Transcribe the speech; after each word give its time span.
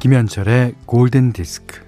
김현철의 0.00 0.76
골든 0.86 1.34
디스크. 1.34 1.78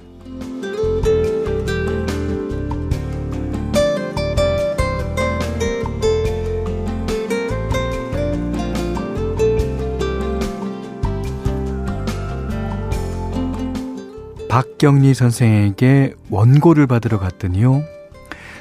박경리 14.51 15.15
선생에게 15.15 16.13
원고를 16.29 16.87
받으러 16.87 17.19
갔더니요. 17.19 17.83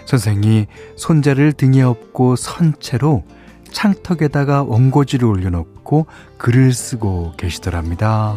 선생이 0.05 0.67
손자를 0.95 1.51
등에 1.51 1.81
업고 1.81 2.37
선 2.37 2.73
채로 2.79 3.25
창턱에다가 3.69 4.63
원고지를 4.63 5.27
올려놓고 5.27 6.05
글을 6.37 6.71
쓰고 6.71 7.33
계시더랍니다. 7.35 8.35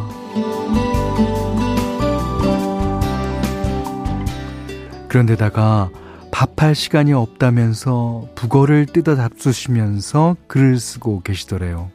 그런데다가 5.07 5.89
밥할 6.31 6.75
시간이 6.75 7.13
없다면서 7.13 8.27
북어를 8.35 8.85
뜯어 8.87 9.15
잡수시면서 9.15 10.35
글을 10.47 10.77
쓰고 10.77 11.21
계시더래요. 11.21 11.89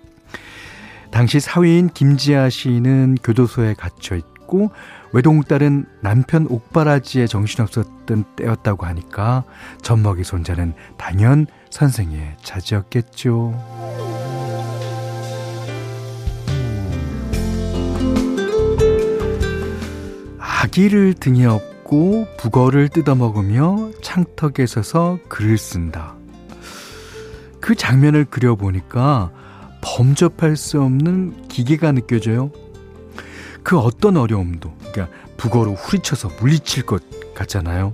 당시 1.11 1.41
사위인 1.41 1.91
김지아 1.91 2.49
씨는 2.49 3.17
교도소에 3.23 3.75
갇혀 3.75 4.17
있고 4.17 4.71
외동딸은 5.13 5.85
남편 6.01 6.47
옥바라지에 6.49 7.27
정신없었던 7.27 8.25
때였다고 8.37 8.87
하니까 8.87 9.45
젖먹이 9.83 10.25
손자는 10.25 10.73
당연 10.97 11.47
선생의 11.69 12.37
차지였겠죠. 12.43 13.90
아기를 20.71 21.15
등에 21.15 21.47
업고 21.47 22.29
북어를 22.39 22.91
뜯어먹으며 22.91 23.91
창턱에 24.03 24.67
서서 24.67 25.19
글을 25.29 25.59
쓴다. 25.59 26.15
그 27.61 27.75
장면을 27.75 28.25
그려보니까 28.25 29.33
범접할 29.81 30.57
수 30.57 30.81
없는 30.81 31.49
기계가 31.49 31.91
느껴져요. 31.91 32.53
그 33.65 33.81
어떤 33.81 34.17
어려움도, 34.17 34.73
그러니까 34.93 35.09
북어로 35.39 35.75
후리쳐서 35.75 36.31
물리칠 36.39 36.87
것 36.87 37.03
같잖아요. 37.35 37.93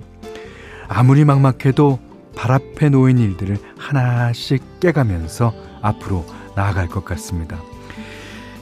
아무리 0.87 1.25
막막해도 1.25 1.99
발 2.35 2.51
앞에 2.51 2.89
놓인 2.89 3.17
일들을 3.17 3.57
하나씩 3.79 4.79
깨가면서 4.79 5.51
앞으로 5.81 6.27
나아갈 6.55 6.87
것 6.87 7.03
같습니다. 7.03 7.59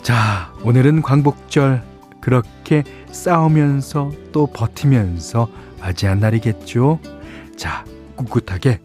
자, 0.03 0.53
오늘은 0.63 1.01
광복절 1.01 1.94
그렇게 2.25 2.83
싸우면서 3.11 4.11
또 4.31 4.47
버티면서 4.47 5.47
맞이한 5.79 6.19
날이겠죠. 6.19 6.99
자, 7.55 7.85
꿋꿋하게 8.15 8.79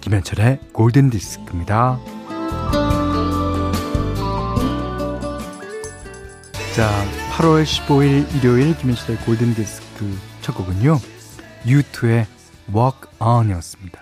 김현철의 0.00 0.58
골든 0.72 1.10
디스크입니다. 1.10 2.00
자, 6.74 6.88
8월 7.32 7.62
15일 7.62 8.36
일요일 8.36 8.74
김현철의 8.78 9.18
골든 9.26 9.54
디스크 9.54 10.18
첫 10.40 10.54
곡은요. 10.54 10.96
U2의 11.66 12.24
Walk 12.74 13.00
On이었습니다. 13.20 14.01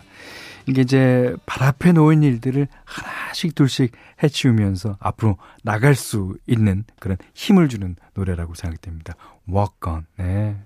이게 0.66 0.82
이제 0.82 1.34
발 1.46 1.66
앞에 1.66 1.92
놓인 1.92 2.22
일들을 2.22 2.68
하나씩 2.84 3.54
둘씩 3.54 3.92
해치우면서 4.22 4.96
앞으로 5.00 5.36
나갈 5.62 5.94
수 5.94 6.36
있는 6.46 6.84
그런 6.98 7.16
힘을 7.34 7.68
주는 7.68 7.96
노래라고 8.14 8.54
생각됩니다. 8.54 9.14
Walk 9.48 9.78
on. 9.86 10.06
네. 10.16 10.56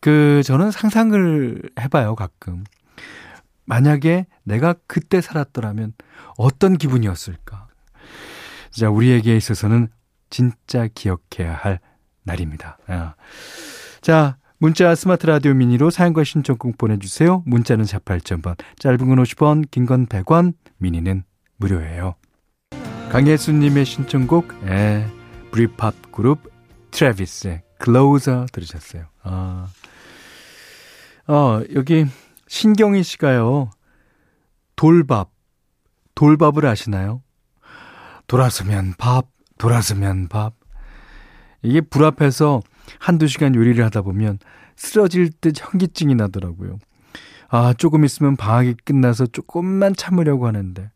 그, 0.00 0.42
저는 0.44 0.70
상상을 0.70 1.62
해봐요, 1.78 2.14
가끔. 2.14 2.64
만약에 3.66 4.26
내가 4.42 4.74
그때 4.86 5.20
살았더라면 5.20 5.92
어떤 6.36 6.76
기분이었을까? 6.76 7.68
자, 8.70 8.90
우리에게 8.90 9.36
있어서는 9.36 9.88
진짜 10.30 10.88
기억해야 10.92 11.54
할 11.54 11.80
날입니다. 12.22 12.78
아. 12.86 13.14
자, 14.00 14.38
문자 14.62 14.94
스마트 14.94 15.24
라디오 15.24 15.54
미니로 15.54 15.88
사연과 15.88 16.22
신청곡 16.22 16.76
보내주세요. 16.76 17.42
문자는 17.46 17.86
48,000번, 17.86 18.58
짧은 18.78 18.98
건 18.98 19.16
50원, 19.16 19.70
긴 19.70 19.86
건 19.86 20.06
100원, 20.06 20.52
미니는 20.76 21.24
무료예요. 21.56 22.14
강예수님의 23.10 23.86
신청곡, 23.86 24.52
에, 24.66 25.06
브리팝 25.50 26.12
그룹 26.12 26.52
트래비스의 26.90 27.62
Closer 27.82 28.44
들으셨어요. 28.52 29.06
아. 29.22 29.66
어, 31.26 31.62
여기 31.74 32.04
신경희 32.46 33.02
씨가요, 33.02 33.70
돌밥, 34.76 35.30
돌밥을 36.14 36.66
아시나요? 36.66 37.22
돌아서면 38.26 38.92
밥, 38.98 39.28
돌아서면 39.56 40.28
밥. 40.28 40.52
이게 41.62 41.80
불 41.80 42.04
앞에서 42.04 42.60
한두 42.98 43.26
시간 43.26 43.54
요리를 43.54 43.82
하다 43.84 44.02
보면 44.02 44.38
쓰러질 44.76 45.30
듯 45.40 45.54
현기증이 45.58 46.14
나더라고요. 46.14 46.78
아, 47.48 47.74
조금 47.76 48.04
있으면 48.04 48.36
방학이 48.36 48.76
끝나서 48.84 49.26
조금만 49.26 49.94
참으려고 49.94 50.46
하는데, 50.46 50.90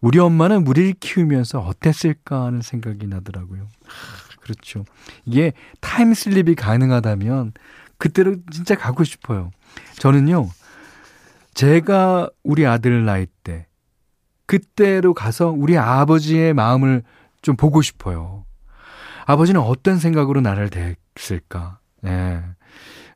우리 0.00 0.18
엄마는 0.18 0.66
우리를 0.66 0.94
키우면서 1.00 1.60
어땠을까 1.60 2.44
하는 2.44 2.60
생각이 2.60 3.06
나더라고요. 3.06 3.62
아, 3.62 4.40
그렇죠. 4.40 4.84
이게 5.24 5.52
타임슬립이 5.80 6.54
가능하다면, 6.54 7.52
그때로 7.96 8.36
진짜 8.50 8.74
가고 8.74 9.04
싶어요. 9.04 9.50
저는요, 9.98 10.50
제가 11.54 12.28
우리 12.42 12.66
아들 12.66 13.04
나이 13.04 13.26
때, 13.42 13.66
그때로 14.46 15.14
가서 15.14 15.48
우리 15.48 15.78
아버지의 15.78 16.52
마음을 16.52 17.02
좀 17.40 17.56
보고 17.56 17.80
싶어요. 17.80 18.43
아버지는 19.26 19.60
어떤 19.60 19.98
생각으로 19.98 20.40
나를 20.40 20.70
대했을까? 20.70 21.78
예. 22.04 22.42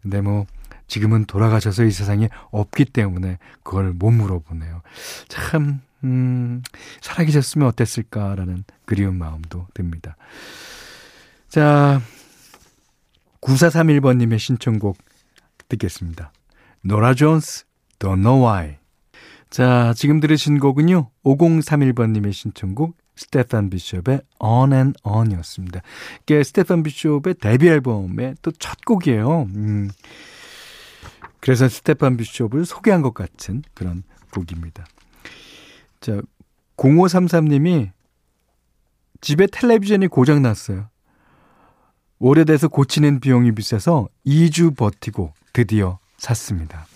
근데 0.02 0.20
뭐, 0.20 0.46
지금은 0.86 1.26
돌아가셔서 1.26 1.84
이 1.84 1.91
세상에 1.91 2.28
없기 2.50 2.86
때문에 2.86 3.38
그걸 3.62 3.92
못 3.92 4.10
물어보네요. 4.10 4.82
참, 5.28 5.80
음, 6.04 6.62
살아계셨으면 7.00 7.68
어땠을까라는 7.68 8.64
그리운 8.86 9.16
마음도 9.16 9.66
듭니다. 9.74 10.16
자, 11.48 12.00
9431번님의 13.41 14.38
신청곡 14.38 14.98
듣겠습니다. 15.68 16.32
노라 16.82 17.14
존스, 17.14 17.64
Don't 17.98 18.22
Know 18.22 18.44
Why. 18.44 18.76
자, 19.50 19.92
지금 19.97 20.20
들으신 20.20 20.58
곡은요, 20.58 21.10
5031번님의 21.24 22.32
신청곡, 22.32 22.97
스티븐 23.19 23.69
비숍의 23.70 24.20
On 24.40 24.72
and 24.72 24.98
On이었습니다. 25.02 25.80
이게 26.22 26.42
스테판 26.42 26.82
비숍의 26.84 27.34
데뷔 27.40 27.68
앨범의 27.68 28.36
또 28.42 28.52
첫 28.58 28.84
곡이에요. 28.84 29.42
음. 29.54 29.90
그래서 31.40 31.68
스테판 31.68 32.16
비숍을 32.16 32.64
소개한 32.64 33.02
것 33.02 33.14
같은 33.14 33.62
그런 33.74 34.02
곡입니다. 34.32 34.86
자, 36.00 36.20
0533님이 36.76 37.90
집에 39.21 39.47
텔레비전이 39.47 40.06
고장 40.09 40.42
났어요. 40.42 40.88
오래돼서 42.21 42.68
고치는 42.68 43.21
비용이 43.21 43.53
비싸서 43.53 44.09
2주 44.26 44.76
버티고 44.76 45.32
드디어 45.53 45.98
샀습니다. 46.18 46.86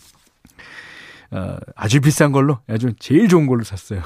어, 1.32 1.56
아주 1.74 2.00
비싼 2.00 2.30
걸로, 2.30 2.58
아주 2.68 2.92
제일 2.98 3.28
좋은 3.28 3.46
걸로 3.46 3.64
샀어요. 3.64 4.02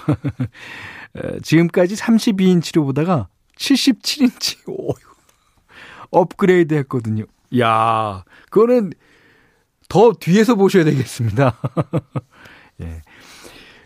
지금까지 1.42 1.96
32인치로 1.96 2.84
보다가 2.84 3.28
77인치, 3.58 4.58
오유, 4.66 4.94
업그레이드 6.10 6.74
했거든요. 6.74 7.24
야 7.58 8.24
그거는 8.50 8.92
더 9.88 10.12
뒤에서 10.12 10.54
보셔야 10.54 10.84
되겠습니다. 10.84 11.56
예. 12.82 13.02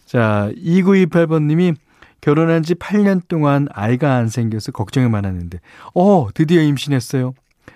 자, 0.04 0.50
2928번 0.56 1.44
님이 1.44 1.74
결혼한 2.20 2.62
지 2.62 2.74
8년 2.74 3.26
동안 3.28 3.68
아이가 3.70 4.16
안 4.16 4.28
생겨서 4.28 4.72
걱정이 4.72 5.08
많았는데, 5.08 5.60
어, 5.94 6.28
드디어 6.34 6.60
임신했어요. 6.62 7.32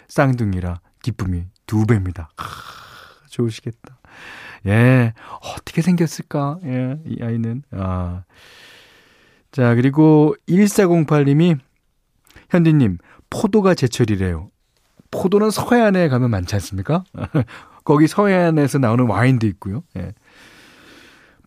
쌍둥이라 0.08 0.80
기쁨이 1.02 1.44
두 1.66 1.86
배입니다. 1.86 2.30
아, 2.36 2.44
좋으시겠다. 3.30 3.98
예, 4.66 5.12
어떻게 5.56 5.82
생겼을까? 5.82 6.58
예, 6.64 6.98
이 7.06 7.22
아이는. 7.22 7.62
아. 7.72 8.24
자, 9.52 9.74
그리고 9.74 10.34
1408님이 10.48 11.58
현디님, 12.50 12.98
포도가 13.30 13.74
제철이래요. 13.74 14.50
포도는 15.10 15.50
서해안에 15.50 16.08
가면 16.08 16.30
많지 16.30 16.54
않습니까? 16.56 17.04
거기 17.84 18.06
서해안에서 18.06 18.78
나오는 18.78 19.06
와인도 19.06 19.46
있고요. 19.46 19.82
예. 19.96 20.12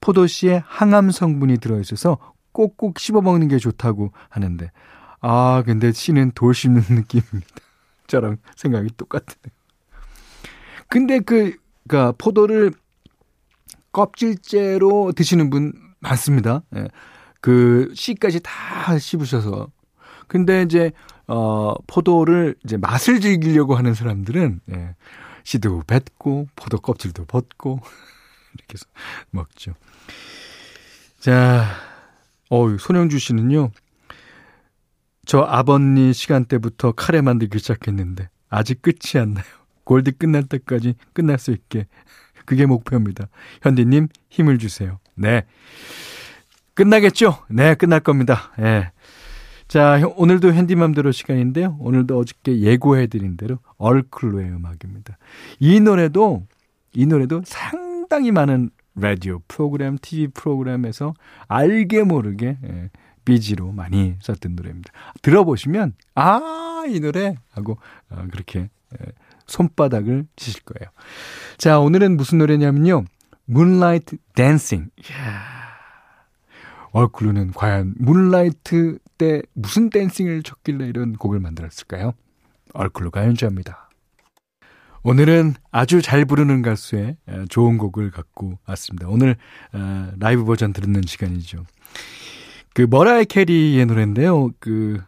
포도씨에 0.01 0.63
항암 0.65 1.11
성분이 1.11 1.57
들어있어서 1.57 2.17
꼭꼭 2.51 2.99
씹어 2.99 3.21
먹는 3.21 3.47
게 3.47 3.57
좋다고 3.57 4.11
하는데, 4.29 4.71
아, 5.21 5.63
근데 5.65 5.91
씨는 5.91 6.31
돌 6.33 6.53
씹는 6.53 6.83
느낌입니다. 6.89 7.55
저랑 8.07 8.37
생각이 8.55 8.89
똑같으네요. 8.95 9.53
근데 10.87 11.19
그, 11.19 11.57
그니까 11.87 12.13
포도를 12.17 12.71
껍질째로 13.97 15.11
드시는 15.13 15.49
분 15.49 15.73
많습니다. 15.99 16.61
예. 16.75 16.87
그 17.41 17.91
씨까지 17.95 18.41
다 18.43 18.99
씹으셔서. 18.99 19.71
근데 20.27 20.61
이제 20.61 20.91
어 21.25 21.73
포도를 21.87 22.55
이제 22.63 22.77
맛을 22.77 23.19
즐기려고 23.19 23.75
하는 23.75 23.95
사람들은 23.95 24.59
예. 24.71 24.95
씨도 25.43 25.81
뱉고 25.87 26.47
포도 26.55 26.77
껍질도 26.77 27.25
벗고 27.25 27.79
이렇게 28.53 28.73
해서 28.75 28.85
먹죠. 29.31 29.73
자, 31.19 31.65
어 32.51 32.77
손영주 32.77 33.17
씨는요. 33.17 33.71
저 35.25 35.39
아버님 35.39 36.13
시간대부터 36.13 36.91
카레 36.91 37.21
만들기 37.21 37.57
시작했는데 37.57 38.29
아직 38.49 38.83
끝이 38.83 39.19
안 39.19 39.33
나요. 39.33 39.45
골드 39.85 40.17
끝날 40.17 40.43
때까지 40.43 40.93
끝날 41.13 41.39
수 41.39 41.51
있게 41.51 41.87
그게 42.47 42.65
목표입니다. 42.65 43.27
현디님 43.61 44.07
힘을 44.29 44.57
주세요. 44.57 44.99
네. 45.15 45.43
끝나겠죠? 46.73 47.39
네, 47.49 47.75
끝날 47.75 47.99
겁니다. 47.99 48.53
예. 48.57 48.63
네. 48.63 48.91
자, 49.67 50.01
오늘도 50.15 50.53
핸디맘대로 50.53 51.11
시간인데요. 51.11 51.75
오늘도 51.81 52.17
어저께 52.17 52.61
예고해드린 52.61 53.35
대로 53.35 53.59
얼클로의 53.77 54.47
음악입니다. 54.47 55.17
이 55.59 55.81
노래도, 55.81 56.47
이 56.93 57.05
노래도 57.05 57.41
상당히 57.43 58.31
많은 58.31 58.69
라디오 58.95 59.41
프로그램, 59.49 59.97
TV 60.01 60.29
프로그램에서 60.29 61.13
알게 61.49 62.03
모르게 62.03 62.57
예, 62.63 62.89
비지로 63.25 63.73
많이 63.73 64.15
썼던 64.21 64.55
노래입니다. 64.55 64.93
들어보시면, 65.21 65.95
아, 66.15 66.85
이 66.87 67.01
노래! 67.01 67.35
하고, 67.51 67.77
어, 68.09 68.25
그렇게 68.31 68.69
예, 68.93 69.05
손바닥을 69.47 70.27
치실 70.35 70.61
거예요. 70.63 70.91
자, 71.57 71.79
오늘은 71.79 72.17
무슨 72.17 72.37
노래냐면요. 72.37 73.05
Moonlight 73.49 74.17
Dancing. 74.35 74.91
이야. 74.97 75.57
얼클루는 76.91 77.51
과연 77.51 77.95
문라이트 77.97 78.97
때 79.17 79.41
무슨 79.53 79.89
댄싱을 79.89 80.43
췄길래 80.43 80.87
이런 80.87 81.13
곡을 81.13 81.39
만들었을까요? 81.39 82.13
얼클루가 82.73 83.25
연주합니다. 83.25 83.89
오늘은 85.03 85.53
아주 85.71 86.01
잘 86.01 86.25
부르는 86.25 86.61
가수의 86.63 87.17
좋은 87.49 87.77
곡을 87.77 88.11
갖고 88.11 88.57
왔습니다. 88.65 89.07
오늘 89.07 89.35
라이브 90.17 90.43
버전 90.43 90.73
듣는 90.73 91.03
시간이죠. 91.05 91.65
그 92.73 92.87
머라이 92.89 93.25
캐리의 93.25 93.85
노래인데요. 93.85 94.49
그 94.59 95.01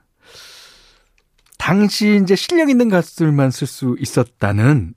당시 1.70 2.20
이제 2.20 2.36
실력 2.36 2.72
있는 2.72 2.90
가수들만 2.90 3.52
쓸 3.52 3.68
수 3.68 3.96
있었다는 4.00 4.96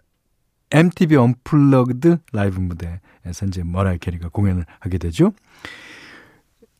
MTV 0.70 1.18
Unplugged 1.18 2.16
라이브 2.32 2.60
무대에서 2.60 3.44
이제 3.46 3.62
머라이 3.62 3.98
캐리가 3.98 4.30
공연을 4.30 4.64
하게 4.80 4.96
되죠. 4.96 5.34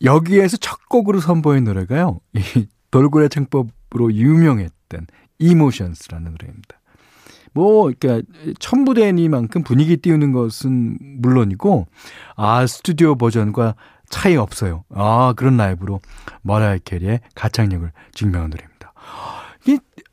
여기에서 0.02 0.56
첫 0.56 0.88
곡으로 0.88 1.20
선보인 1.20 1.64
노래가요. 1.64 2.20
이 2.32 2.68
돌고래 2.90 3.28
창법으로 3.28 4.14
유명했던 4.14 5.08
Emotions라는 5.38 6.30
노래입니다. 6.30 6.80
뭐, 7.52 7.92
그러니까 7.92 8.26
첫 8.60 8.83
무대니만큼 8.83 9.62
분위기 9.62 9.98
띄우는 9.98 10.32
것은 10.32 10.96
물론이고, 11.20 11.86
아 12.36 12.66
스튜디오 12.66 13.16
버전과 13.16 13.74
차이 14.08 14.36
없어요. 14.36 14.84
아 14.88 15.34
그런 15.36 15.58
라이브로 15.58 16.00
머라이 16.40 16.78
캐리의 16.82 17.20
가창력을 17.34 17.92
증명한 18.14 18.48
노래입니다. 18.48 18.94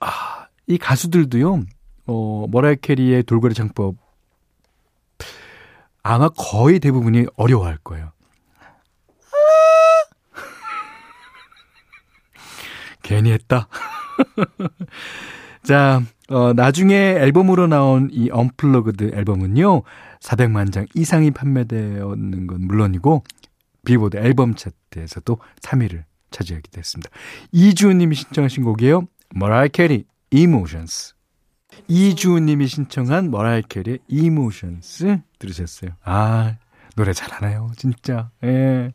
이, 0.01 0.06
아, 0.06 0.48
이 0.68 0.78
가수들도요. 0.78 1.63
어, 2.07 2.46
머라이 2.50 2.78
캐리의 2.78 3.24
돌고래 3.24 3.54
창법 3.54 3.96
아마 6.01 6.30
거의 6.30 6.80
대부분이 6.80 7.25
어려워할 7.36 7.78
거예요. 7.84 8.12
괜히 13.04 13.31
했다. 13.31 13.68
자, 15.63 16.01
어, 16.30 16.54
나중에 16.54 16.96
앨범으로 16.96 17.68
나온 17.68 18.10
이 18.12 18.30
Unplugged 18.31 19.12
앨범은요, 19.13 19.84
400만 20.19 20.72
장 20.72 20.88
이상이 20.96 21.31
판매되었는 21.31 22.48
건 22.48 22.62
물론이고, 22.62 23.24
빌보드 23.86 24.18
앨범 24.18 24.56
차트에서도 24.56 25.38
3위를 25.62 26.04
차지하게 26.31 26.63
됐습니다. 26.72 27.10
이주님이 27.51 28.16
신청하신 28.16 28.63
곡이에요. 28.63 29.07
머라이 29.35 29.69
캐리, 29.69 30.05
Emotions. 30.31 31.13
이주님이 31.87 32.67
신청한 32.67 33.31
머라이 33.31 33.63
캐리, 33.67 33.99
Emotions 34.09 35.19
들으셨어요. 35.37 35.91
아, 36.03 36.55
노래 36.95 37.13
잘하나요, 37.13 37.71
진짜. 37.77 38.29
예. 38.43 38.93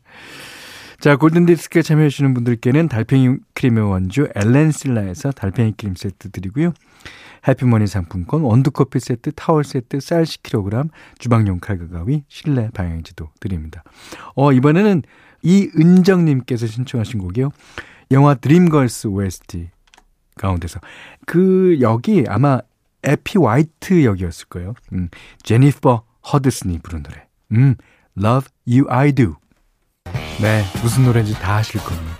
자, 0.99 1.15
골든디스크에 1.17 1.81
참여해주시는 1.81 2.33
분들께는 2.33 2.87
달팽이 2.87 3.37
크림의 3.53 3.89
원주 3.89 4.29
엘렌실라에서 4.35 5.31
달팽이 5.31 5.73
크림 5.77 5.95
세트 5.95 6.31
드리고요. 6.31 6.73
해피머니 7.47 7.85
상품권, 7.85 8.41
원두커피 8.41 8.99
세트, 8.99 9.33
타월 9.33 9.63
세트, 9.63 9.99
쌀 9.99 10.23
10kg, 10.23 10.89
주방용 11.19 11.59
칼과 11.59 11.87
가위, 11.89 12.23
실내 12.27 12.69
방향지도 12.73 13.29
드립니다. 13.39 13.83
어, 14.35 14.51
이번에는 14.51 15.03
이은정님께서 15.43 16.65
신청하신 16.65 17.19
곡이요. 17.19 17.51
영화 18.11 18.33
드림걸스 18.33 19.07
OST 19.07 19.69
가운데서. 20.35 20.79
그 21.25 21.77
역이 21.81 22.25
아마 22.27 22.59
에피 23.03 23.37
화이트 23.37 24.03
역이었을 24.03 24.47
거예요. 24.47 24.73
음, 24.93 25.09
제니퍼 25.43 26.03
허드슨이 26.31 26.79
부른 26.79 27.03
노래. 27.03 27.27
음, 27.51 27.75
Love 28.17 28.49
You 28.67 28.85
I 28.89 29.11
Do. 29.11 29.35
네, 30.41 30.63
무슨 30.81 31.05
노래인지 31.05 31.33
다 31.35 31.57
아실 31.57 31.79
겁니다. 31.81 32.15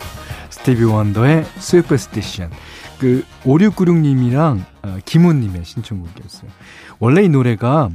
스티비 0.50 0.84
원더의 0.84 1.44
Superstition. 1.58 2.52
그 2.98 3.24
5696님이랑 3.42 4.64
어, 4.82 4.98
김훈님의 5.04 5.64
신청곡이었어요. 5.64 6.50
원래 6.98 7.22
이 7.22 7.28
노래가 7.28 7.90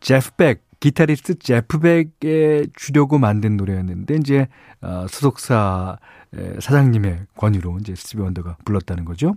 제프 0.00 0.32
백 0.36 0.64
기타리스트 0.80 1.38
제프 1.38 1.78
백에 1.78 2.66
주려고 2.76 3.18
만든 3.18 3.56
노래였는데 3.56 4.16
이제 4.16 4.48
어, 4.82 5.06
소속사 5.08 5.98
사장님의 6.60 7.26
권유로 7.36 7.78
이제 7.80 7.94
스티비 7.94 8.20
원더가 8.20 8.56
불렀다는 8.64 9.04
거죠. 9.04 9.34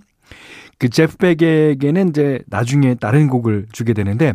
그 0.79 0.89
제프 0.89 1.17
백에게는 1.17 2.09
이제 2.09 2.39
나중에 2.47 2.95
다른 2.95 3.27
곡을 3.27 3.67
주게 3.71 3.93
되는데 3.93 4.33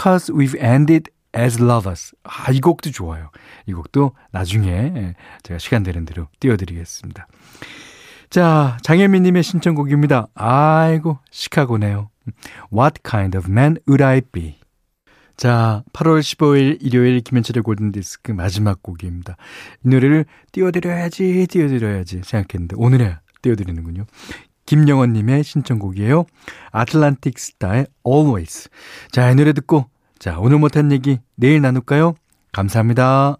Cause 0.00 0.34
we've 0.34 0.60
ended 0.60 1.10
As 1.36 1.62
Lovers. 1.62 2.14
아, 2.24 2.50
이 2.52 2.60
곡도 2.60 2.90
좋아요. 2.90 3.30
이 3.66 3.72
곡도 3.72 4.12
나중에 4.32 4.68
예, 4.68 5.14
제가 5.42 5.58
시간 5.58 5.82
되는 5.82 6.04
대로 6.04 6.28
띄워드리겠습니다. 6.40 7.26
자, 8.30 8.76
장혜민님의 8.82 9.42
신청곡입니다. 9.42 10.28
아이고, 10.34 11.18
시카고네요. 11.30 12.10
What 12.72 13.00
kind 13.08 13.36
of 13.38 13.50
man 13.50 13.78
would 13.88 14.04
I 14.04 14.20
be? 14.20 14.58
자, 15.36 15.84
8월 15.92 16.20
15일 16.20 16.78
일요일 16.80 17.20
김현철의 17.20 17.62
골든디스크 17.62 18.32
마지막 18.32 18.82
곡입니다. 18.82 19.36
이 19.84 19.88
노래를 19.88 20.26
띄워드려야지, 20.52 21.46
띄워드려야지 21.48 22.22
생각했는데, 22.24 22.74
오늘에 22.76 23.16
띄워드리는군요. 23.40 24.04
김영원님의 24.68 25.44
신청곡이에요. 25.44 26.26
아틀란틱 26.72 27.38
스타의 27.38 27.86
Always. 28.06 28.68
자, 29.10 29.30
이 29.30 29.34
노래 29.34 29.54
듣고 29.54 29.86
자, 30.18 30.38
오늘 30.38 30.58
못한 30.58 30.92
얘기 30.92 31.20
내일 31.36 31.62
나눌까요? 31.62 32.14
감사합니다. 32.52 33.38